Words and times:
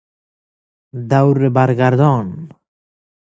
دوربرگردان 1.09 2.51